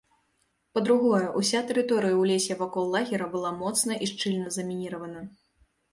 Па-другое, 0.75 1.19
уся 1.41 1.59
тэрыторыя 1.71 2.13
ў 2.21 2.23
лесе 2.31 2.57
вакол 2.63 2.85
лагера 2.95 3.29
была 3.37 3.51
моцна 3.61 3.99
і 4.07 4.11
шчыльна 4.13 4.47
замініравана. 4.57 5.21